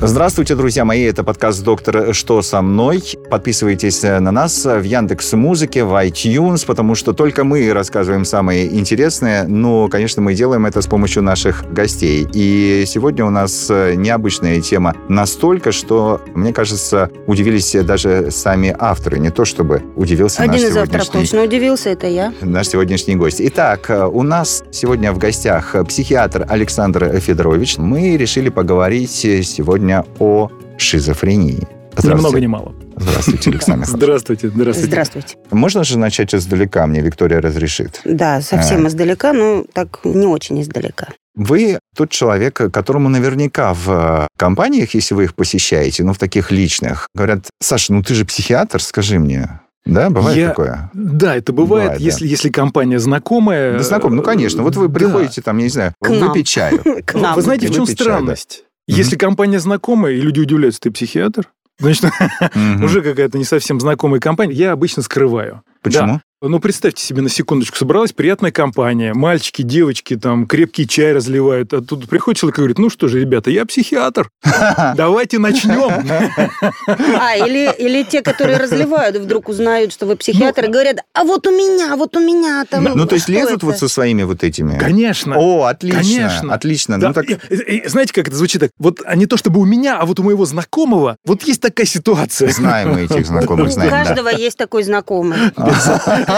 [0.00, 3.02] Здравствуйте, друзья мои, это подкаст «Доктор, что со мной?».
[3.30, 9.44] Подписывайтесь на нас в Яндекс Музыке, в iTunes, потому что только мы рассказываем самые интересные,
[9.44, 12.26] но, конечно, мы делаем это с помощью наших гостей.
[12.34, 19.30] И сегодня у нас необычная тема настолько, что, мне кажется, удивились даже сами авторы, не
[19.30, 22.34] то чтобы удивился наш Один из авторов сегодняшний точно удивился, это я.
[22.42, 23.40] наш сегодняшний гость.
[23.40, 27.78] Итак, у нас сегодня в гостях психиатр Александр Федорович.
[27.78, 31.66] Мы решили поговорить сегодня о шизофрении.
[32.02, 32.74] Ни много ни мало.
[32.96, 33.86] Здравствуйте, Александр.
[33.88, 34.88] Здравствуйте, здравствуйте.
[34.88, 35.36] Здравствуйте.
[35.50, 38.00] Можно же начать издалека, мне Виктория разрешит.
[38.04, 38.88] Да, совсем А.
[38.88, 41.08] издалека, но так не очень издалека.
[41.36, 47.08] Вы тот человек, которому наверняка в компаниях, если вы их посещаете, ну, в таких личных,
[47.14, 49.60] говорят, Саша, ну ты же психиатр, скажи мне.
[49.84, 50.90] Да, бывает Я- такое?
[50.94, 52.04] Да, это бывает, Бывает, да.
[52.04, 53.76] если, если компания знакомая.
[53.76, 54.62] Да, знаком, ну, конечно.
[54.62, 54.94] Вот вы Да.
[54.94, 56.28] приходите, там, я не знаю, К нам.
[56.28, 56.78] выпить чаю.
[57.04, 57.34] К Вы- нам.
[57.34, 57.92] Вы знаете, в чем да.
[57.92, 58.64] странность?
[58.86, 61.50] Если компания знакомая, и люди удивляются, ты психиатр?
[61.78, 62.04] Значит,
[62.82, 64.54] уже какая-то не совсем знакомая компания.
[64.54, 65.62] Я обычно скрываю.
[65.82, 66.20] Почему?
[66.46, 71.80] Ну, представьте себе на секундочку, собралась приятная компания, мальчики, девочки, там, крепкий чай разливают, а
[71.80, 74.28] тут приходит человек и говорит, ну что же, ребята, я психиатр,
[74.94, 76.06] давайте начнем.
[77.18, 81.46] А, или, или те, которые разливают, вдруг узнают, что вы психиатр, и говорят, а вот
[81.46, 82.84] у меня, вот у меня там...
[82.84, 84.78] Ну, то есть лезут это?» вот со своими вот этими?
[84.78, 85.36] Конечно.
[85.38, 86.54] О, отлично, Конечно.
[86.54, 87.00] отлично.
[87.00, 87.26] Да, Ну, так...
[87.86, 88.70] знаете, как это звучит так?
[88.78, 91.86] Вот а не то чтобы у меня, а вот у моего знакомого, вот есть такая
[91.86, 92.50] ситуация.
[92.50, 94.04] Знаем мы этих знакомых, У знаем, да.
[94.04, 95.38] каждого есть такой знакомый.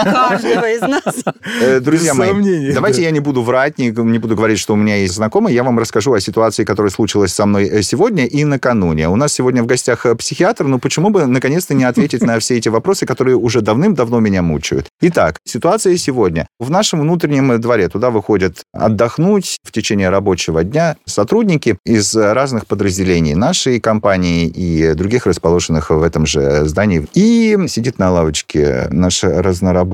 [0.03, 1.23] Каждого из нас.
[1.61, 3.03] Э, Друзья мои, давайте да.
[3.03, 5.53] я не буду врать, не, не буду говорить, что у меня есть знакомый.
[5.53, 9.09] Я вам расскажу о ситуации, которая случилась со мной э, сегодня и накануне.
[9.09, 12.57] У нас сегодня в гостях э, психиатр, но почему бы наконец-то не ответить на все
[12.57, 14.87] эти вопросы, которые уже давным-давно меня мучают.
[15.01, 16.47] Итак, ситуация сегодня.
[16.59, 23.35] В нашем внутреннем дворе туда выходят отдохнуть в течение рабочего дня сотрудники из разных подразделений
[23.35, 27.07] нашей компании и других расположенных в этом же здании.
[27.13, 29.86] И сидит на лавочке наш разнорабочий.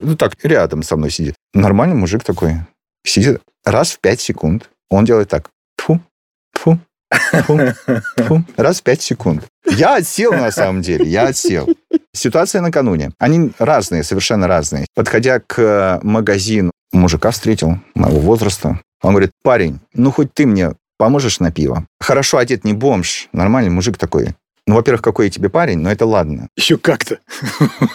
[0.00, 1.34] Ну так, рядом со мной сидит.
[1.54, 2.56] Нормальный мужик такой.
[3.04, 4.70] Сидит раз в пять секунд.
[4.90, 5.50] Он делает так.
[5.76, 6.00] Фу,
[6.52, 6.78] фу,
[7.10, 7.58] фу,
[8.16, 8.44] фу.
[8.56, 9.44] Раз в пять секунд.
[9.70, 11.68] Я отсел на самом деле, я отсел.
[12.12, 13.12] Ситуация накануне.
[13.18, 14.86] Они разные, совершенно разные.
[14.94, 18.80] Подходя к магазину, мужика встретил моего возраста.
[19.02, 21.86] Он говорит, парень, ну хоть ты мне поможешь на пиво?
[22.00, 24.34] Хорошо одет не бомж, нормальный мужик такой.
[24.68, 26.48] Ну, во-первых, какой я тебе парень, но это ладно.
[26.54, 27.20] Еще как-то.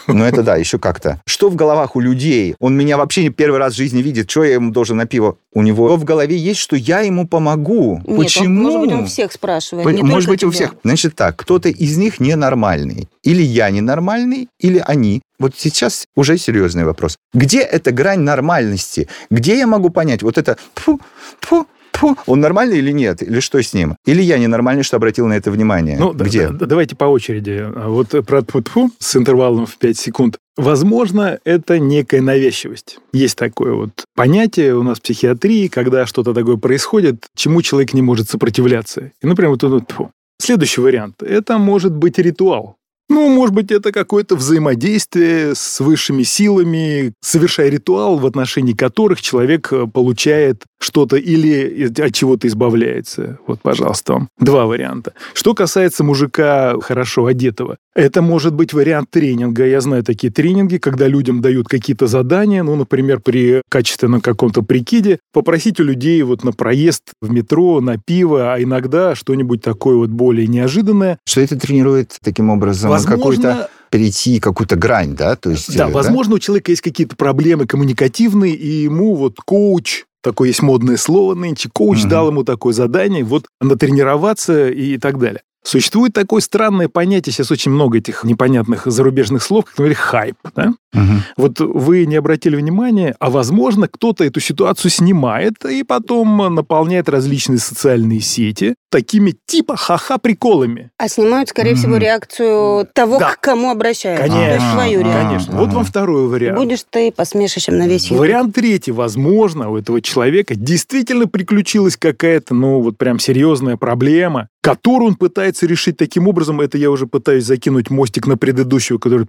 [0.07, 1.21] Ну, это да, еще как-то.
[1.23, 2.55] Что в головах у людей?
[2.59, 4.29] Он меня вообще не первый раз в жизни видит.
[4.31, 5.37] Что я ему должен на пиво?
[5.53, 7.97] У него в голове есть, что я ему помогу.
[7.97, 8.63] Нет, он, Почему?
[8.63, 9.85] может быть, он всех спрашивает.
[9.87, 10.67] Пон- не Может быть, у тебя.
[10.67, 10.75] всех.
[10.83, 13.07] Значит так, кто-то из них ненормальный.
[13.21, 15.21] Или я ненормальный, или они.
[15.37, 17.17] Вот сейчас уже серьезный вопрос.
[17.33, 19.07] Где эта грань нормальности?
[19.29, 20.99] Где я могу понять вот это фу,
[21.41, 23.21] фу, фу, он нормальный или нет?
[23.23, 23.95] Или что с ним?
[24.05, 25.97] Или я ненормальный, что обратил на это внимание?
[25.99, 26.47] Ну, Где?
[26.47, 27.63] да- да- давайте по очереди.
[27.75, 30.37] А Вот про тьфу с интервалом в 5 секунд.
[30.57, 32.99] Возможно, это некая навязчивость.
[33.11, 38.01] Есть такое вот понятие у нас в психиатрии, когда что-то такое происходит, чему человек не
[38.01, 39.11] может сопротивляться.
[39.21, 40.11] И, например, вот это тьфу.
[40.39, 41.23] Следующий вариант.
[41.23, 42.75] Это может быть ритуал.
[43.09, 49.71] Ну, может быть, это какое-то взаимодействие с высшими силами, совершая ритуал, в отношении которых человек
[49.71, 53.39] э, получает что-то или от чего-то избавляется.
[53.45, 55.13] Вот, пожалуйста, вам два варианта.
[55.33, 59.65] Что касается мужика хорошо одетого, это может быть вариант тренинга.
[59.65, 65.19] Я знаю такие тренинги, когда людям дают какие-то задания, ну, например, при качественном каком-то прикиде,
[65.31, 70.09] попросить у людей вот на проезд в метро, на пиво, а иногда что-нибудь такое вот
[70.09, 71.19] более неожиданное.
[71.27, 75.35] Что это тренирует таким образом Возможно, какую-то перейти какую-то грань, да?
[75.35, 80.05] То есть, Да, э, возможно, у человека есть какие-то проблемы коммуникативные, и ему вот коуч,
[80.21, 82.09] такое есть модное слово нынче, коуч Мгм.
[82.09, 85.41] дал ему такое задание, вот натренироваться и так далее.
[85.65, 90.73] Существует такое странное понятие, сейчас очень много этих непонятных зарубежных слов, как говорили, хайп, да?
[90.91, 91.23] Мгм.
[91.37, 97.59] Вот вы не обратили внимания, а возможно, кто-то эту ситуацию снимает и потом наполняет различные
[97.59, 100.91] социальные сети такими типа ха-ха приколами.
[100.99, 102.01] А снимают, скорее всего, Мгм.
[102.01, 103.31] реакцию того, Да.
[103.33, 104.27] к кому обращаются.
[104.27, 104.47] Конечно.
[104.47, 105.23] То есть свою реакцию.
[105.27, 105.57] Конечно.
[105.57, 106.57] Вот вам второй вариант.
[106.59, 108.19] будешь ты посмешищем на весь YouTube.
[108.19, 108.91] Вариант третий.
[108.91, 115.65] Возможно, у этого человека действительно приключилась какая-то, ну, вот прям серьезная проблема, которую он пытается
[115.65, 116.61] решить таким образом.
[116.61, 119.25] Это я уже пытаюсь закинуть мостик на предыдущего, который...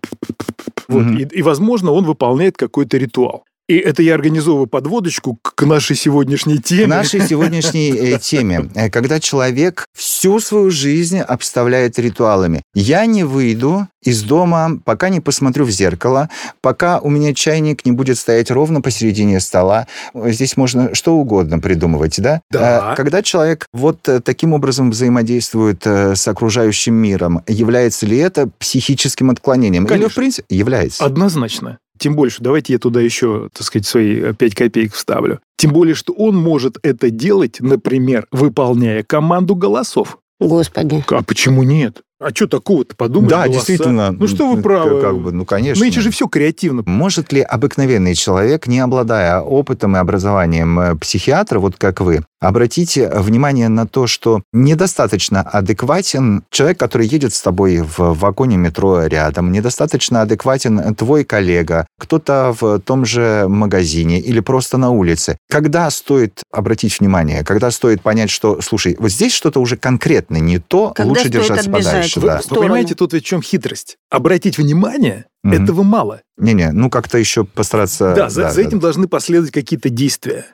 [0.89, 1.05] Вот.
[1.05, 1.17] Мгм.
[1.17, 3.45] И, и, возможно, он выполняет какой-то ритуал.
[3.67, 6.85] И это я организовываю подводочку к нашей сегодняшней теме.
[6.85, 8.69] К нашей сегодняшней э, теме.
[8.75, 12.63] Э, Когда человек всю свою жизнь обставляет ритуалами.
[12.75, 16.29] Я не выйду из дома, пока не посмотрю в зеркало,
[16.61, 19.87] пока у меня чайник не будет стоять ровно посередине стола.
[20.15, 22.43] Здесь можно что угодно придумывать, да?
[22.51, 22.93] Да.
[22.93, 29.31] Э, Когда человек вот э, таким образом взаимодействует с окружающим миром, является ли это психическим
[29.31, 29.85] отклонением?
[29.85, 30.21] Или, в Конечно.
[30.21, 31.03] принципе, является.
[31.03, 31.79] Однозначно.
[31.99, 35.41] Тем больше, давайте я туда еще, так сказать, свои э, 5 копеек вставлю.
[35.57, 40.19] Тем более, что он может это делать, например, выполняя команду голосов.
[40.41, 41.05] Господи.
[41.09, 42.03] А почему нет?
[42.21, 43.29] А что такого-то подумать?
[43.29, 43.53] да, голоса?
[43.53, 44.13] действительно.
[44.13, 45.01] Ну что вы м, правы.
[45.01, 45.85] Как бы, ну, конечно.
[45.85, 46.83] Нынче же все креативно.
[46.87, 52.97] Может ли обыкновенный человек, не обладая опытом и образованием э, психиатра, вот как вы, обратить
[52.97, 59.51] внимание на то, что недостаточно адекватен человек, который едет с тобой в вагоне метро рядом,
[59.51, 65.37] недостаточно адекватен твой коллега, кто-то в том же магазине или просто на улице.
[65.51, 70.59] Когда стоит обратить внимание, когда стоит понять, что, слушай, вот здесь что-то уже конкретно не
[70.59, 71.85] то, Когда лучше стоит держаться отбежать?
[71.87, 72.14] подальше.
[72.21, 72.41] Вы, да.
[72.49, 73.97] вы понимаете, тут ведь в чем хитрость?
[74.11, 75.63] Обратить внимание, Мгм.
[75.63, 76.23] этого мало.
[76.37, 78.15] Не-не, ну как-то еще постараться...
[78.15, 80.47] Да, за, за этим должны последовать какие-то действия.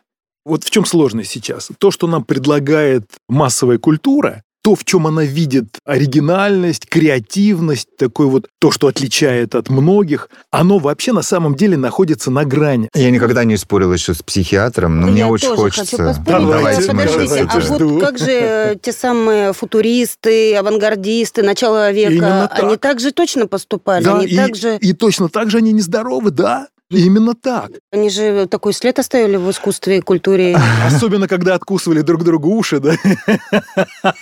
[0.45, 1.71] Вот в чем сложность сейчас?
[1.79, 8.49] То, что нам предлагает массовая культура, то, в чем она видит оригинальность, креативность, такой вот
[8.59, 12.89] то, что отличает от многих, оно вообще на самом деле находится на грани.
[12.95, 15.97] Я никогда не спорил еще с психиатром, но мне Я очень тоже хочется.
[15.97, 16.49] хочу поспорить.
[16.49, 22.63] Давайте, А Подождите, а вот как же те самые футуристы, авангардисты начала века, Именно так.
[22.63, 24.05] они так же точно поступали?
[24.05, 24.77] Да, они и, так же...
[24.77, 26.69] и точно так же они нездоровы, да.
[26.91, 27.71] Именно так.
[27.93, 30.59] Они же такой след оставили в искусстве и культуре.
[30.85, 32.97] Особенно, когда откусывали друг другу уши, да?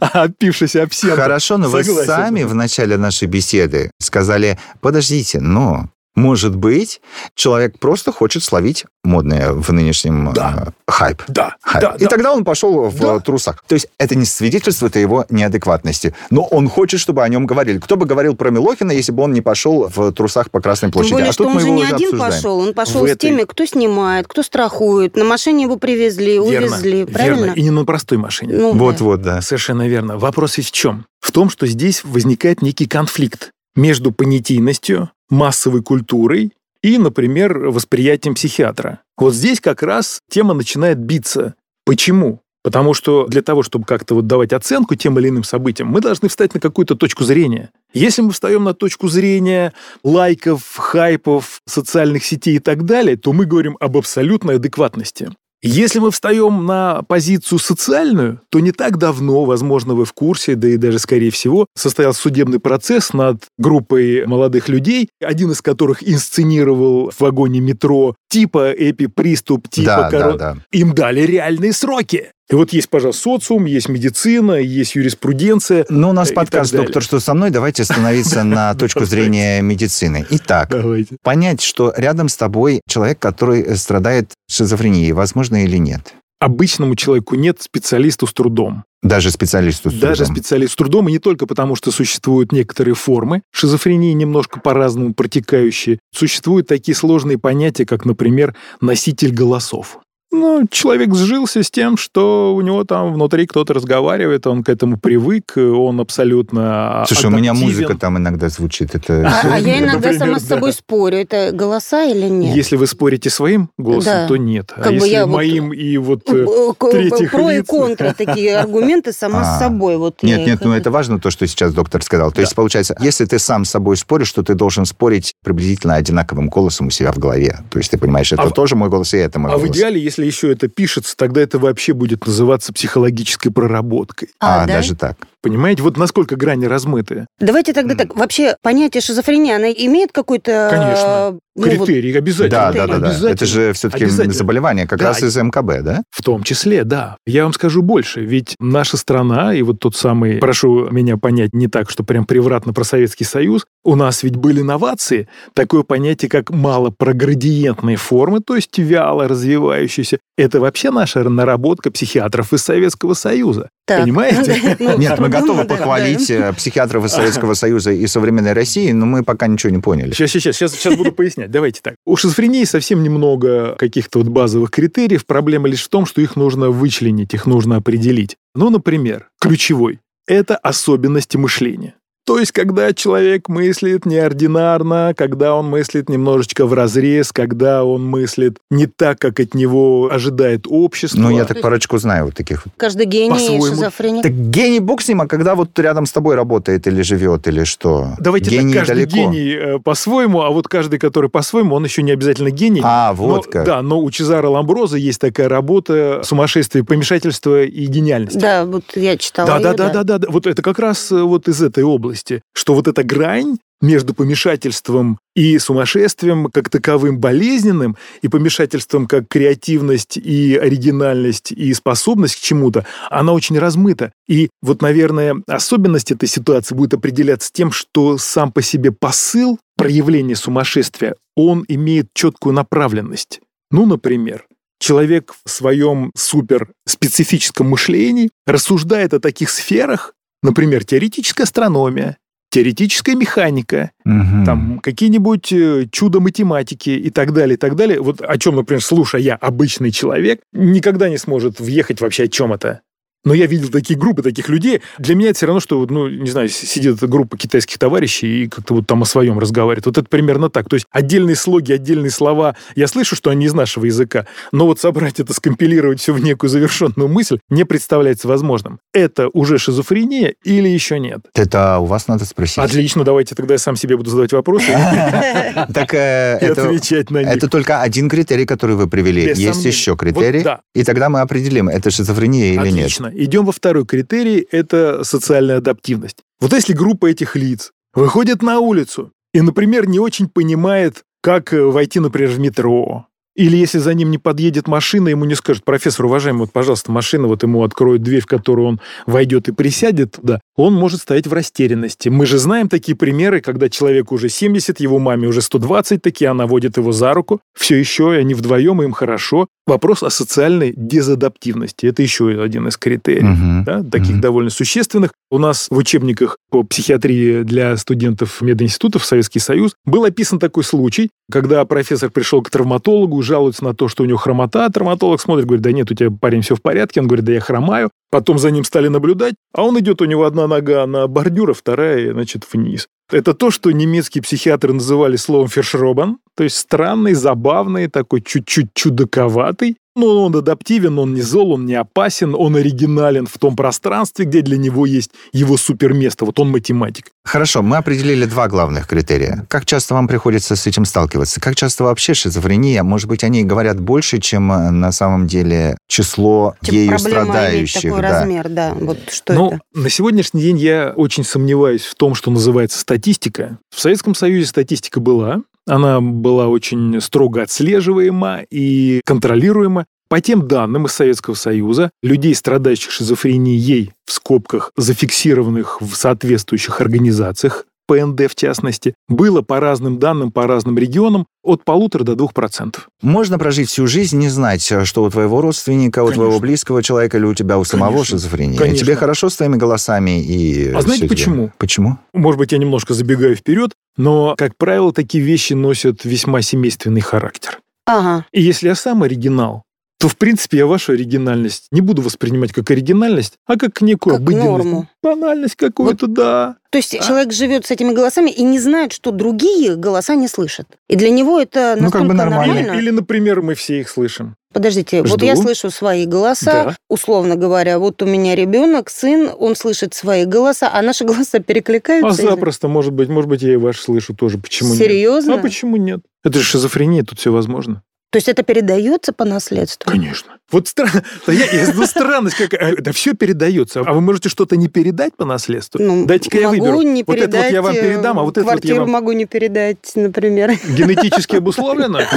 [0.00, 1.18] Опившись абсентом.
[1.18, 7.00] Хорошо, но вы сами в начале нашей беседы сказали, подождите, но может быть,
[7.34, 10.68] человек просто хочет словить модное в нынешнем Да.
[10.68, 11.22] э, хайп.
[11.28, 11.82] Да, Хайп.
[11.82, 12.08] да, И да.
[12.08, 13.18] тогда он пошел в Да.
[13.20, 13.62] трусах.
[13.66, 16.14] То есть это не свидетельствует о его неадекватности.
[16.30, 17.78] Но он хочет, чтобы о нем говорили.
[17.78, 20.92] Кто бы говорил про Милохина, если бы он не пошел в трусах по Красной Тем
[20.92, 21.12] площади?
[21.14, 22.32] более, а что тут он мы же его не уже один обсуждаем.
[22.32, 25.16] пошел, он пошел В с этой- теми, кто снимает, кто страхует.
[25.16, 27.04] На машине его привезли, Верно, увезли.
[27.04, 27.44] Правильно?
[27.46, 27.52] верно.
[27.58, 28.54] И не на простой машине.
[28.56, 28.78] Ну, да.
[28.78, 29.42] Вот-вот, да.
[29.42, 30.16] Совершенно верно.
[30.18, 31.06] Вопрос ведь в чем?
[31.20, 39.00] В том, что здесь возникает некий конфликт между понятийностью, массовой культурой и, например, восприятием психиатра.
[39.16, 41.54] Вот здесь как раз тема начинает биться.
[41.84, 42.40] Почему?
[42.62, 46.28] Потому что для того, чтобы как-то вот давать оценку тем или иным событиям, мы должны
[46.28, 47.70] встать на какую-то точку зрения.
[47.92, 53.44] Если мы встаем на точку зрения лайков, хайпов, социальных сетей и так далее, то мы
[53.44, 55.30] говорим об абсолютной адекватности.
[55.66, 60.68] Если мы встаем на позицию социальную, то не так давно, возможно, вы в курсе, да
[60.68, 67.10] и даже, скорее всего, состоялся судебный процесс над группой молодых людей, один из которых инсценировал
[67.10, 70.56] в вагоне метро типа эпиприступ, типа Да, да, коро- да.
[70.72, 72.30] Им дали реальные сроки.
[72.50, 75.86] И вот есть, пожалуйста, социум, есть медицина, есть юриспруденция.
[75.88, 76.74] Ну, у нас и подкаст.
[76.74, 80.26] «Доктор, что со мной?» Давайте остановиться на точку зрения медицины.
[80.28, 80.74] Итак,
[81.22, 86.14] понять, что рядом с тобой человек, который э, страдает шизофренией, возможно или нет?
[86.40, 88.84] Обычному человеку нет, специалисту с трудом.
[89.02, 90.36] Даже специалисту с Даже трудом.
[90.36, 96.00] специалист с трудом, и не только потому, что существуют некоторые формы шизофрении, немножко по-разному протекающие.
[96.14, 99.98] Существуют такие сложные понятия, как, например, носитель голосов.
[100.36, 104.98] Ну, человек сжился с тем, что у него там внутри кто-то разговаривает, он к этому
[104.98, 107.72] привык, он абсолютно Слушай, у меня адаптивен.
[107.82, 108.94] музыка там иногда звучит.
[108.94, 109.26] Это...
[109.28, 110.76] А, а я иногда Например, сама с собой да.
[110.76, 112.56] спорю, это голоса или нет?
[112.56, 114.26] Если вы спорите своим голосом, Да.
[114.28, 114.72] то нет.
[114.76, 116.22] а Как бы если я вот- моим и вот...
[116.30, 117.66] э, Э, третьих Про и лиц.
[117.66, 119.44] контра такие аргументы сама А.
[119.44, 119.96] с собой.
[119.96, 122.32] Вот Нет, нет, их- ну это важно, то, что сейчас доктор сказал.
[122.32, 126.48] То есть, получается, если ты сам с собой споришь, то ты должен спорить приблизительно одинаковым
[126.48, 127.60] голосом у себя в голове.
[127.70, 129.60] То есть ты понимаешь, это А в- тоже мой голос, и это мой А в
[129.60, 129.76] голос.
[129.76, 134.30] идеале, если еще это пишется, тогда это вообще будет называться психологической проработкой.
[134.40, 134.74] А, А, да?
[134.74, 135.16] даже так.
[135.44, 137.26] Понимаете, вот насколько грани размыты.
[137.38, 138.16] Давайте тогда так.
[138.16, 140.68] Вообще понятие шизофрения, она имеет какой-то...
[140.70, 141.04] Конечно.
[141.06, 142.50] э, ну, вот- Критерии обязательно.
[142.50, 143.06] Да, да, да, да.
[143.08, 143.28] Обязательно.
[143.34, 145.08] Это же все-таки заболевание как Да.
[145.08, 146.02] раз из МКБ, да?
[146.10, 147.16] В том числе, да.
[147.26, 148.22] Я вам скажу больше.
[148.22, 152.72] Ведь наша страна, и вот тот самый, прошу меня понять, не так, что прям превратно
[152.72, 158.78] про Советский Союз, у нас ведь были новации, такое понятие, как малопроградиентные формы, то есть
[158.78, 160.18] вяло развивающиеся.
[160.36, 163.68] Это вообще наша наработка психиатров из Советского Союза.
[163.86, 164.00] так.
[164.02, 164.76] Понимаете?
[164.80, 169.06] Ну, Нет, мы готовы да, похвалить э, психиатров из Советского Союза и современной России, но
[169.06, 170.12] мы пока ничего не поняли.
[170.12, 171.50] Сейчас, сейчас, сейчас, сейчас буду пояснять.
[171.50, 171.94] Давайте так.
[172.04, 175.26] У шизофрении совсем немного каких-то вот базовых критериев.
[175.26, 178.36] Проблема лишь в том, что их нужно вычленить, их нужно определить.
[178.54, 181.94] Ну, например, ключевой– это особенности мышления.
[182.24, 188.56] То есть, когда человек мыслит неординарно, когда он мыслит немножечко в разрез, когда он мыслит
[188.70, 191.18] не так, как от него ожидает общество.
[191.18, 192.64] Ну, я так парочку знаю вот таких.
[192.78, 193.66] Каждый гений По-своему.
[193.66, 194.22] шизофреник.
[194.22, 197.64] Так гений бог с ним, а когда вот рядом с тобой работает или живет, или
[197.64, 198.14] что?
[198.18, 199.16] Давайте гений так, каждый далеко.
[199.16, 202.80] гений э, по-своему, а вот каждый, который по-своему, он еще не обязательно гений.
[202.82, 203.66] А, вот Но- как.
[203.66, 208.38] Да, но у Чезаро Ламброза есть такая работа «Сумасшествие, помешательство и гениальность».
[208.38, 210.26] Да, вот я читала да, да, да, да, да.
[210.30, 212.13] Вот это как раз э, вот из этой области,
[212.52, 220.16] что вот эта грань между помешательством и сумасшествием как таковым болезненным и помешательством как креативность
[220.16, 224.12] и оригинальность и способность к чему-то, она очень размыта.
[224.26, 230.36] И вот, наверное, особенность этой ситуации будет определяться тем, что сам по себе посыл проявления
[230.36, 233.40] сумасшествия, он имеет четкую направленность.
[233.70, 234.46] Ну, например,
[234.78, 242.18] человек в своем суперспецифическом мышлении рассуждает о таких сферах, например, теоретическая астрономия,
[242.50, 244.44] теоретическая механика, Мгм.
[244.44, 248.00] там какие-нибудь э, чудо математики и так далее, и так далее.
[248.00, 252.82] Вот о чем, например, слушая обычный человек, никогда не сможет въехать вообще о чем это.
[253.24, 254.82] Но я видел такие группы, таких людей.
[254.98, 258.74] Для меня это все равно, что, ну, не знаю, сидит группа китайских товарищей и как-то
[258.74, 259.86] вот там о своем разговаривает.
[259.86, 260.68] Вот это примерно так.
[260.68, 262.56] То есть отдельные слоги, отдельные слова.
[262.74, 266.50] Я слышу, что они из нашего языка, но вот собрать это, скомпилировать все в некую
[266.50, 268.78] завершенную мысль не представляется возможным.
[268.92, 271.20] Это уже шизофрения или еще нет?
[271.34, 272.58] Это у вас надо спросить.
[272.58, 274.66] Отлично, давайте тогда я сам себе буду задавать вопросы
[275.74, 277.28] Так э, это, отвечать на них.
[277.28, 279.22] это только один критерий, который вы привели.
[279.34, 280.44] Есть еще критерий.
[280.74, 282.84] И тогда мы определим, это шизофрения или нет.
[282.84, 283.13] Отлично.
[283.16, 286.18] Идем во второй критерий, это социальная адаптивность.
[286.40, 291.62] Вот если группа этих лиц выходит на улицу и, например, не очень понимает, как э,
[291.62, 296.06] войти, например, в метро, или если за ним не подъедет машина, ему не скажут, профессор,
[296.06, 300.40] уважаемый, вот, пожалуйста, машина, вот ему откроют дверь, в которую он войдет и присядет туда,
[300.56, 302.08] он может стоять в растерянности.
[302.08, 306.46] Мы же знаем такие примеры, когда человеку уже 70, его маме уже 120 таки, она
[306.46, 309.48] водит его за руку, все еще они вдвоем, им хорошо.
[309.66, 311.86] Вопрос о социальной дезадаптивности.
[311.86, 313.64] Это еще один из критериев Мгм.
[313.64, 314.20] да, таких Мгм.
[314.20, 315.12] довольно существенных.
[315.30, 321.10] У нас в учебниках по психиатрии для студентов мединститутов Советский Союз был описан такой случай,
[321.30, 325.62] когда профессор пришел к травматологу, жалуется на то, что у него хромота, травматолог смотрит, говорит,
[325.62, 327.90] да нет, у тебя, парень, все в порядке, он говорит, да я хромаю.
[328.10, 331.54] Потом за ним стали наблюдать, а он идет, у него одна нога на бордюр, а
[331.54, 332.86] вторая, значит, вниз.
[333.10, 339.76] Это то, что немецкие психиатры называли словом фершробан, то есть странный, забавный, такой чуть-чуть чудаковатый.
[339.96, 344.42] Но он адаптивен, он не зол, он не опасен, он оригинален в том пространстве, где
[344.42, 346.24] для него есть его суперместо.
[346.24, 347.12] Вот он математик.
[347.24, 349.46] Хорошо, мы определили два главных критерия.
[349.48, 351.40] Как часто вам приходится с этим сталкиваться?
[351.40, 352.82] Как часто вообще шизофрения?
[352.82, 357.82] Может быть, они говорят больше, чем э, на самом деле число Чем ею страдающих?
[357.82, 358.20] такой да.
[358.20, 358.74] размер, да.
[358.74, 359.60] Вот что Но это?
[359.74, 363.58] на сегодняшний день я очень сомневаюсь в том, что называется статистика.
[363.74, 365.42] В Советском Союзе статистика была.
[365.66, 369.86] Она была очень строго отслеживаема и контролируема.
[370.08, 377.66] По тем данным из Советского Союза, людей, страдающих шизофренией, в скобках, зафиксированных в соответствующих организациях,
[377.86, 382.88] ПНД в частности, было по разным данным, по разным регионам от полутора до двух процентов.
[383.02, 386.46] Можно прожить всю жизнь, не знать, э, что у твоего родственника, у твоего Конечно.
[386.46, 388.18] близкого человека или у тебя у самого Конечно.
[388.18, 388.54] шизофрения.
[388.54, 388.84] И Конечно.
[388.84, 390.70] тебе хорошо с твоими голосами и...
[390.72, 391.52] А знаете почему?
[391.58, 391.98] Почему?
[392.12, 397.58] Может быть, я немножко забегаю вперед, но, как правило, такие вещи носят весьма семейственный характер.
[397.86, 398.24] Ага.
[398.32, 399.63] И если я сам оригинал,
[400.04, 404.20] то, в принципе, я вашу оригинальность не буду воспринимать как оригинальность, а как некую Как
[404.20, 404.50] обыденность.
[404.50, 404.88] норму.
[405.02, 406.56] Банальность какую-то, да.
[406.68, 410.66] То есть человек живет с этими голосами и не знает, что другие голоса не слышат.
[410.90, 412.58] И для него это Ну, как настолько бы нормально.
[412.74, 414.36] Или, или, например, мы все их слышим.
[414.52, 415.24] Подождите, вот Жду.
[415.24, 416.76] я слышу свои голоса, Да.
[416.90, 421.40] условно говоря, вот у меня ребенок, сын, он слышит свои голоса, а наши голоса А
[421.40, 422.20] перекликаются.
[422.20, 424.36] запросто, может быть, может быть, я и ваш слышу тоже.
[424.36, 424.78] Почему нет?
[424.78, 425.36] Серьезно?
[425.36, 426.00] А почему нет?
[426.22, 427.82] Это же шизофрения, тут все возможно.
[428.14, 429.90] То есть это передается по наследству?
[429.90, 430.36] Конечно.
[430.52, 431.02] Вот странно.
[431.26, 432.76] Я, я- ну, странность какая.
[432.76, 433.80] Да все передается.
[433.80, 435.82] А вы можете что-то не передать по наследству?
[435.82, 436.82] Ну, Дайте-ка я выберу.
[436.82, 438.90] не вот это вот я вам э, передам, а вот это вот я вам...
[438.90, 440.52] могу не передать, например.
[440.64, 442.02] Генетически обусловлено?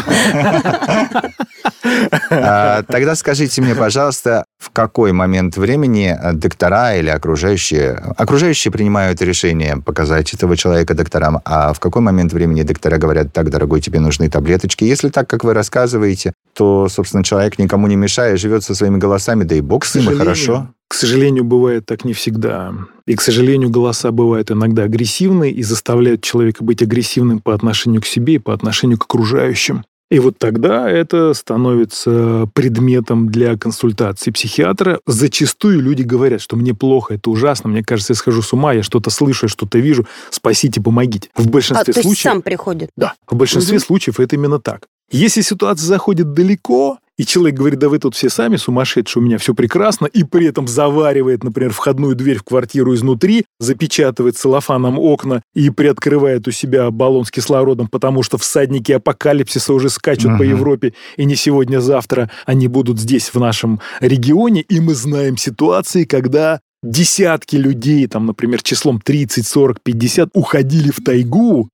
[2.30, 7.92] А, Тогда скажите мне, пожалуйста, в какой момент времени э, доктора или окружающие...
[8.18, 13.50] Окружающие принимают решение показать этого человека докторам, а в какой момент времени доктора говорят, так,
[13.50, 14.84] дорогой, тебе нужны таблеточки?
[14.84, 19.44] Если так, как вы рассказываете, то, собственно, человек никому не мешая, живет со своими голосами,
[19.44, 20.70] да и бог с ним, и хорошо.
[20.88, 22.74] К сожалению, бывает так не всегда.
[23.06, 28.06] И, к сожалению, голоса бывают иногда агрессивны и заставляют человека быть агрессивным по отношению к
[28.06, 29.84] себе и по отношению к окружающим.
[30.10, 35.02] И вот тогда это становится предметом для консультации психиатра.
[35.06, 38.84] Зачастую люди говорят, что мне плохо, это ужасно, мне кажется, я схожу с ума, я
[38.84, 41.30] что-то слышу, я что-то вижу, спасите, помогите.
[41.36, 42.34] В А, большинстве то есть случаев...
[42.34, 42.90] сам приходит.
[42.96, 43.86] Да, в большинстве Мгм.
[43.86, 44.88] случаев это именно так.
[45.10, 49.38] Если ситуация заходит далеко, и человек говорит, да вы тут все сами сумасшедшие, у меня
[49.40, 55.42] все прекрасно, и при этом заваривает, например, входную дверь в квартиру изнутри, запечатывает целлофаном окна
[55.56, 60.50] и приоткрывает у себя баллон с кислородом, потому что всадники апокалипсиса уже скачут по Мгм.
[60.50, 66.60] Европе, и не сегодня-завтра они будут здесь, в нашем регионе, и мы знаем ситуации, когда
[66.84, 71.70] десятки людей, там, например, числом 30, 40, 50, уходили в тайгу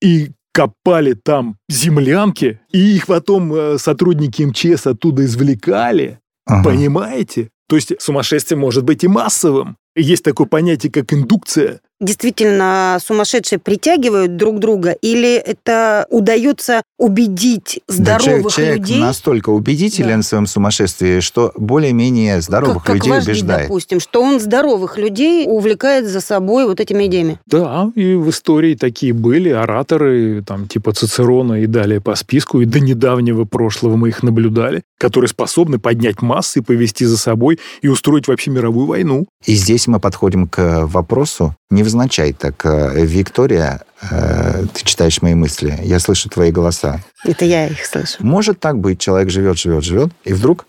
[0.00, 6.20] и копали там землянки, и их потом э, сотрудники МЧС оттуда извлекали.
[6.46, 6.70] Ага.
[6.70, 7.50] Понимаете?
[7.68, 9.76] То есть сумасшествие может быть и массовым.
[9.94, 11.80] Есть такое понятие, как индукция.
[12.02, 19.00] Действительно, сумасшедшие притягивают друг друга, или это удается убедить Да, человек, здоровых человек людей?
[19.00, 20.22] настолько убедителен Да.
[20.22, 23.62] в своем сумасшествии, что более-менее здоровых как, как людей вожди, убеждает.
[23.68, 27.38] допустим, что он здоровых людей увлекает за собой вот этими идеями.
[27.46, 32.64] Да, и в истории такие были ораторы, там, типа Цицерона и далее по списку, и
[32.64, 38.26] до недавнего прошлого мы их наблюдали, которые способны поднять массы, повести за собой и устроить
[38.26, 39.26] вообще мировую войну.
[39.46, 41.54] И здесь мы подходим к вопросу,
[41.92, 47.00] невзначай так, э, Виктория, э, ты читаешь мои мысли, я слышу твои голоса.
[47.24, 48.16] Это я их слышу.
[48.20, 50.66] Может так быть, человек живет, живет, живет, и вдруг...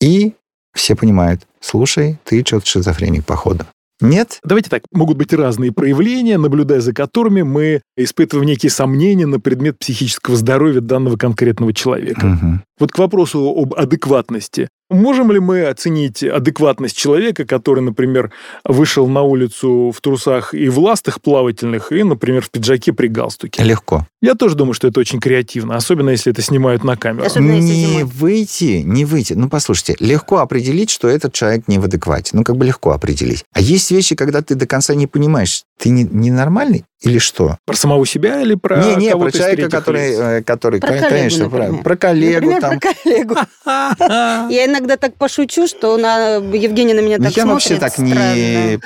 [0.00, 0.34] И
[0.74, 3.64] все понимают, слушай, ты что-то шизофреник, походу.
[4.00, 4.38] Нет?
[4.44, 9.76] Давайте так, могут быть разные проявления, наблюдая за которыми мы испытываем некие сомнения на предмет
[9.76, 12.26] психического здоровья данного конкретного человека.
[12.26, 12.62] Мгм.
[12.78, 14.68] Вот к вопросу об адекватности.
[14.90, 18.32] Можем ли мы оценить адекватность человека, который, например,
[18.64, 23.62] вышел на улицу в трусах и в ластах плавательных, и, например, в пиджаке при галстуке?
[23.62, 24.06] Легко.
[24.22, 27.26] Я тоже думаю, что это очень креативно, особенно если это снимают на камеру.
[27.26, 28.04] Особенно если не зимой.
[28.04, 29.34] выйти, не выйти.
[29.34, 32.30] Ну, послушайте, легко определить, что этот человек не в адеквате.
[32.34, 33.44] Ну, как бы легко определить.
[33.52, 37.58] А есть вещи, когда ты до конца не понимаешь, ты не, ненормальный или что?
[37.64, 41.48] Про самого себя или про не, не, про человека, который, э, который Про коллегу, конечно,
[41.48, 41.82] про, например.
[41.84, 42.80] про коллегу Например, там.
[42.80, 43.34] про коллегу.
[44.52, 46.36] Я иногда так пошучу, что на...
[46.36, 48.80] Евгений на меня Ну, так я смотрит вообще так не...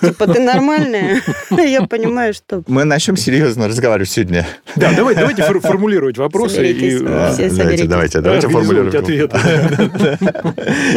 [0.00, 1.22] Типа, ты нормальная?
[1.50, 2.62] Я понимаю, что...
[2.68, 4.46] Мы начнем серьезно разговаривать сегодня.
[4.76, 6.70] Да, давай, давайте фор- формулировать вопросы.
[6.70, 8.96] И, э, Все давайте, давайте, давайте формулируем.
[8.96, 9.38] ответы.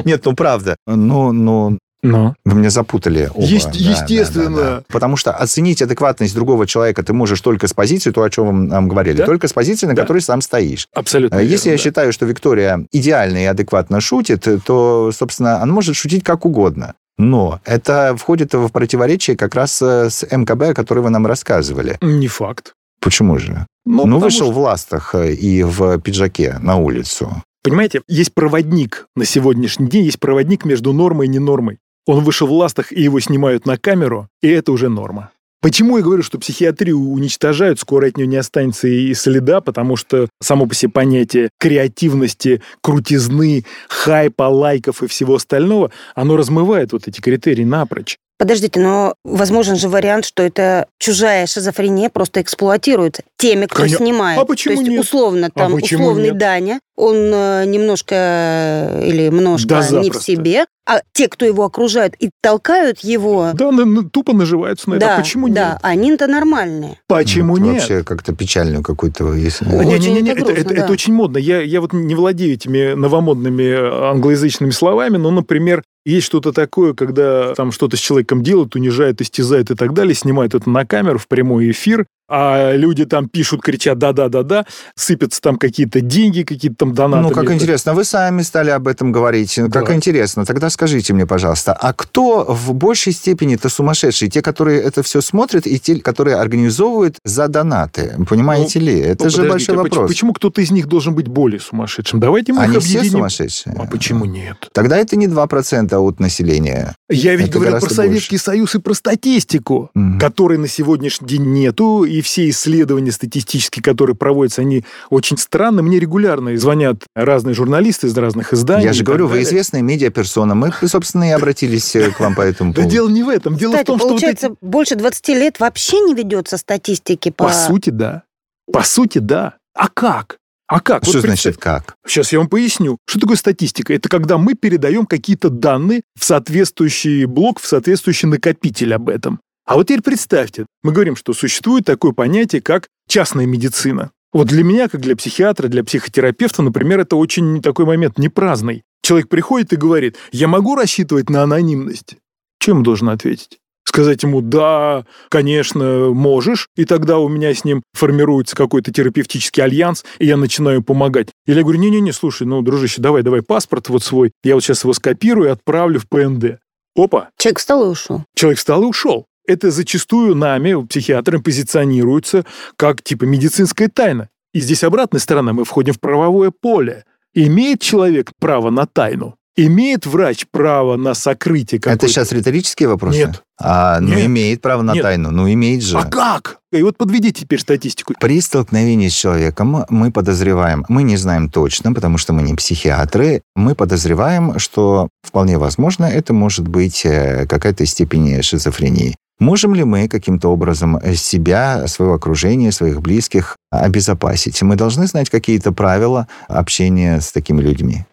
[0.06, 0.76] Нет, ну правда.
[0.86, 2.36] Ну, ну, Но.
[2.46, 3.30] Вы меня запутали.
[3.34, 3.44] оба.
[3.46, 4.50] Есть- Да, естественно.
[4.50, 4.84] да, да, да.
[4.90, 8.68] Потому что оценить адекватность другого человека ты можешь только с позиции, то, о чем вам
[8.68, 9.26] нам говорили, Да.
[9.26, 10.02] только с позиции, на Да.
[10.02, 10.88] которой сам стоишь.
[10.94, 11.38] Абсолютно.
[11.38, 11.84] А Если верно, я да.
[11.84, 16.94] считаю, что Виктория идеально и адекватно шутит, то, собственно, она может шутить как угодно.
[17.18, 21.98] Но это входит в противоречие как раз э, с МКБ, о которой вы нам рассказывали.
[22.02, 22.74] Не факт.
[23.00, 23.66] Почему же?
[23.86, 27.44] Ну, Ну, вышел что, в ластах э, и в пиджаке на улицу.
[27.64, 31.78] Понимаете, есть проводник на сегодняшний день, есть проводник между нормой и ненормой.
[32.06, 35.32] Он вышел в ластах, и его снимают на камеру, и это уже норма.
[35.62, 40.28] Почему я говорю, что психиатрию уничтожают, скоро от нее не останется и следа, потому что
[40.42, 47.22] само по себе понятие креативности, крутизны, хайпа, лайков и всего остального, оно размывает вот эти
[47.22, 48.18] критерии напрочь.
[48.38, 54.06] Подождите, но возможен же вариант, что это чужая шизофрения просто эксплуатируется теми, кто Конечно.
[54.06, 54.42] снимает.
[54.42, 55.02] А почему То есть, нет?
[55.02, 56.38] условно, А там, почему условный нет?
[56.38, 62.14] Даня, он э, немножко или немножко Да не в себе, а те, кто его окружают
[62.20, 63.72] и толкают его, Да,
[64.12, 65.06] тупо наживаются на это.
[65.06, 65.80] да, А почему да, нет?
[65.82, 67.00] они-то нормальные.
[67.08, 67.74] Почему Вот нет?
[67.76, 69.34] Вообще как-то печальную какую-то...
[69.34, 69.66] Если...
[69.66, 70.84] Не-не-не, это это, грустно, это- да.
[70.84, 71.38] это очень модно.
[71.38, 76.94] Я, я вот не владею этими новомодными э, англоязычными словами, но, например, есть что-то такое,
[76.94, 81.18] когда там что-то с человеком делают, унижают, истязают и так далее, снимают это на камеру
[81.18, 84.66] в прямой эфир, а люди там пишут, кричат «да-да-да-да»,
[84.96, 87.24] сыпятся там какие-то деньги, какие-то там донаты.
[87.24, 89.54] Ну, как интересно, вы сами стали об этом говорить.
[89.58, 89.96] Ну, Как Да.
[89.96, 90.44] интересно.
[90.46, 94.30] Тогда скажите мне, пожалуйста, а кто в большей степени-то сумасшедшие?
[94.30, 98.16] Те, которые это все смотрят, и те, которые организовывают за донаты?
[98.28, 99.00] Понимаете ли?
[99.00, 100.10] Это Ну, же большой вопрос.
[100.10, 102.20] Почему кто-то из них должен быть более сумасшедшим?
[102.20, 103.20] Давайте мы Они их все объединим.
[103.20, 103.76] сумасшедшие?
[103.78, 104.70] А почему нет?
[104.74, 106.96] Тогда это не 2% от населения.
[107.10, 109.90] Я ведь Это говорил про гораздо Советский Союз и про статистику.
[109.94, 110.20] Мгм.
[110.20, 115.84] которой на сегодняшний день нету, и все исследования статистические, которые проводятся, они очень странны.
[115.84, 118.86] Мне регулярно звонят разные журналисты из разных изданий.
[118.86, 119.46] Я же говорю, вы далее.
[119.46, 120.56] известная медиаперсона.
[120.56, 122.92] Мы, собственно, и обратились э, к вам по этому Да поводу.
[122.92, 123.56] дело не в этом.
[123.56, 127.30] Дело Кстати, в том, что вот получается, эти- больше 20 лет вообще не ведется статистики
[127.30, 127.46] по...
[127.46, 128.24] по сути, да.
[128.72, 129.56] По сути, да.
[129.76, 130.38] А как?
[130.68, 131.04] А как?
[131.04, 131.96] Что Вот значит как?
[132.08, 132.98] Сейчас я вам поясню.
[133.08, 133.94] Что такое статистика?
[133.94, 139.40] Это когда мы передаем какие-то данные в соответствующий блок, в соответствующий накопитель об этом.
[139.66, 144.12] А вот теперь представьте, мы говорим, что существует такое понятие, как частная медицина.
[144.34, 148.84] Вот для меня, как для психиатра, для психотерапевта, например, это очень такой момент не праздный.
[149.04, 152.18] Человек приходит и говорит, я могу рассчитывать на анонимность?
[152.60, 153.60] Чем должен ответить?
[153.86, 160.04] Сказать ему, да, конечно, можешь, и тогда у меня с ним формируется какой-то терапевтический альянс,
[160.20, 161.30] и я начинаю помогать.
[161.46, 164.84] Или я говорю, не-не-не, слушай, ну, дружище, давай, давай паспорт вот свой, я вот сейчас
[164.84, 166.60] его скопирую и отправлю в ПНД.
[166.96, 168.24] Опа, Человек встал и ушел.
[168.36, 169.26] человек встал и ушел.
[169.46, 172.46] Это зачастую нами, психиатрами, позиционируется
[172.78, 174.30] как типа медицинская тайна.
[174.54, 177.06] И здесь обратная сторона, мы входим в правовое поле.
[177.34, 179.36] Имеет человек право на тайну?
[179.56, 182.08] Имеет врач право на сокрытие Это какой-то?
[182.08, 183.20] сейчас риторические вопросы?
[183.20, 183.44] Нет.
[183.60, 184.26] А, ну, Нет.
[184.26, 185.04] имеет право на Нет.
[185.04, 185.30] тайну.
[185.30, 185.98] Ну, имеет же.
[185.98, 186.60] А как?
[186.72, 188.16] И вот подведи теперь статистику.
[188.20, 193.44] При столкновении с человеком мы подозреваем, мы не знаем точно, потому что мы не психиатры,
[193.56, 199.16] мы подозреваем, что вполне возможно это может быть э, какая-то степень шизофрении.
[199.40, 204.62] Можем ли мы каким-то образом себя, своего окружения, своих близких обезопасить?
[204.62, 208.06] Мы должны знать какие-то правила общения с такими людьми.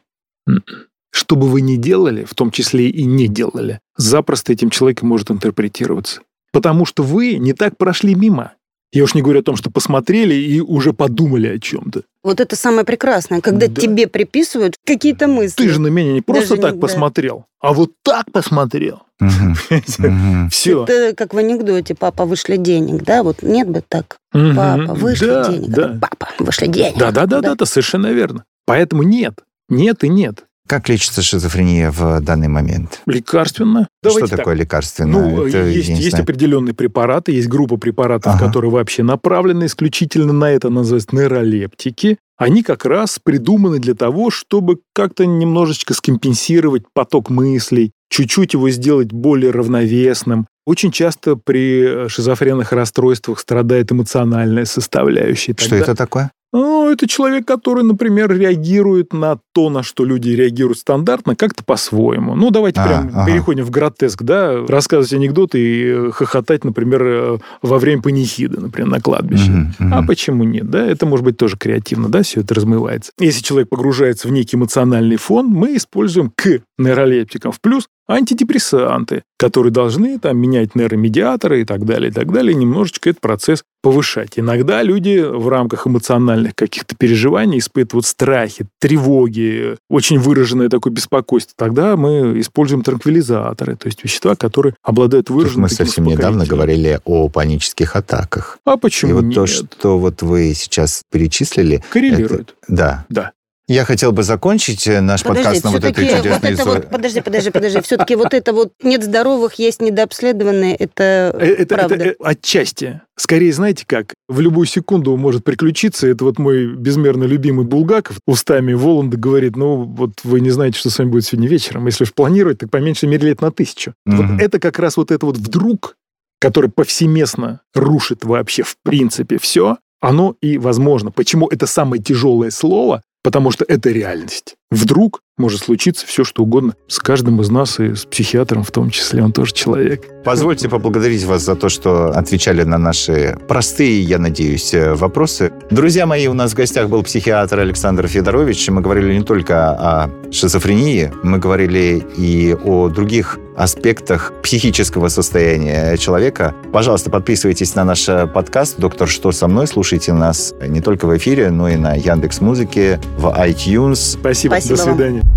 [1.12, 5.30] Что бы вы ни делали, в том числе и не делали, запросто этим человеком может
[5.30, 6.22] интерпретироваться.
[6.52, 8.52] Потому что вы не так прошли мимо.
[8.92, 12.02] Я уж не говорю о том, что посмотрели и уже подумали о чем-то.
[12.22, 13.80] Вот это самое прекрасное, когда Да.
[13.80, 15.56] тебе приписывают какие-то мысли.
[15.64, 16.87] Ты же на меня не просто Даже так не- да.
[16.87, 19.02] посмотрел, а вот так посмотрел.
[20.50, 20.85] Все.
[20.85, 23.22] Это как в анекдоте, папа, вышли денег, да?
[23.22, 25.98] Вот нет бы так, папа, вышли да, денег, Да.
[26.00, 26.98] папа, вышли денег.
[26.98, 28.44] Да, да, да, да, да, совершенно верно.
[28.66, 29.35] Поэтому нет.
[29.68, 30.44] Нет и нет.
[30.70, 33.00] Как лечится шизофрения в данный момент?
[33.06, 33.88] Лекарственно.
[34.04, 34.38] Что Давайте так.
[34.38, 35.20] такое лекарственное?
[35.20, 36.22] Ну, Это, есть, есть знаю.
[36.22, 38.46] определенные препараты, есть группа препаратов, Ага.
[38.46, 42.18] которые вообще направлены исключительно на это, называются нейролептики.
[42.38, 49.09] Они как раз придуманы для того, чтобы как-то немножечко скомпенсировать поток мыслей, чуть-чуть его сделать
[49.12, 50.46] более равновесным.
[50.66, 55.52] Очень часто при шизофренных расстройствах страдает эмоциональная составляющая.
[55.59, 56.30] Что Тогда- это такое?
[56.52, 62.34] Ну, это человек, который, например, реагирует на то, на что люди реагируют стандартно, как-то по-своему.
[62.34, 63.26] Ну, давайте А, прям ага.
[63.26, 68.90] переходим в гротеск, да, рассказывать анекдоты и э, хохотать, например, э, во время панихиды, например,
[68.90, 69.50] на кладбище.
[69.50, 69.94] Мгм, мгм.
[69.94, 70.84] А почему нет, да?
[70.84, 73.12] Это может быть тоже креативно, да, все это размывается.
[73.20, 79.73] Если человек погружается в некий эмоциональный фон, мы используем к нейролептикам в плюс антидепрессанты, которые
[79.73, 84.33] должны там менять нейромедиаторы и так далее, и так далее, и немножечко этот процесс повышать.
[84.37, 91.55] Иногда люди в рамках эмоциональных каких-то переживаний испытывают страхи, тревоги, очень выраженное такое беспокойство.
[91.57, 97.01] Тогда мы используем транквилизаторы, то есть вещества, которые обладают Тут выраженным мы совсем недавно говорили
[97.05, 98.59] о панических атаках.
[98.66, 99.35] А И почему вот нет?
[99.35, 102.55] то, что вот вы сейчас перечислили, Коррелирует.
[102.68, 103.07] да.
[103.09, 103.33] Да.
[103.70, 106.90] Я хотел бы закончить э, наш подкаст на вот этой все-таки вот чудесной это вот,
[106.90, 111.94] подожди, подожди, подожди, все-таки вот это вот нет здоровых, есть недообследованные, это Э, Это, правда.
[111.94, 113.00] это, э, отчасти.
[113.16, 116.09] Скорее, знаете как, в любую секунду может приключиться.
[116.09, 120.90] Это вот мой безмерно любимый Булгаков устами Воланда говорит, ну вот вы не знаете, что
[120.90, 121.87] с вами будет сегодня вечером.
[121.87, 123.94] Если уж планировать, так по меньшей мере лет на тысячу.
[124.04, 124.37] Мгм.
[124.37, 125.96] Вот это как раз вот это вот вдруг,
[126.40, 131.12] который повсеместно рушит вообще в принципе все, оно и возможно.
[131.12, 133.02] Почему это самое тяжелое слово?
[133.22, 134.56] Потому что это реальность.
[134.70, 138.90] Вдруг может случиться все, что угодно с каждым из нас и с психиатром в том
[138.90, 139.22] числе.
[139.24, 140.05] Он тоже человек.
[140.24, 145.53] Позвольте поблагодарить вас за то, что отвечали на наши простые, я надеюсь, э, вопросы.
[145.70, 148.68] Друзья мои, у нас в гостях был психиатр Александр Федорович.
[148.68, 156.55] Мы говорили не только о шизофрении, мы говорили и о других аспектах психического состояния человека.
[156.72, 159.66] Пожалуйста, подписывайтесь на наш э, подкаст «Доктор, что со мной?».
[159.66, 164.18] Слушайте нас не только в эфире, но и на Яндекс Музыке, в iTunes.
[164.20, 164.53] Спасибо.
[164.53, 165.29] Спасибо До свидания.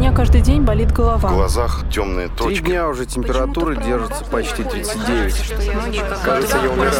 [0.00, 1.28] Меня каждый день болит В голова.
[1.28, 2.62] глазах темные Три точки.
[2.64, 5.34] дня уже температура Почему-то держится почти происходит 39.
[5.36, 6.92] что многие как Кажется, я умираю.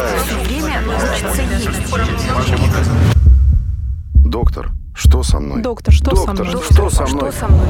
[0.43, 0.81] время
[1.57, 1.95] есть.
[4.23, 5.63] Доктор, что со мной?
[5.63, 6.61] Доктор, что со Доктор, мной?
[6.63, 7.31] что со мной?
[7.31, 7.65] Что со мной?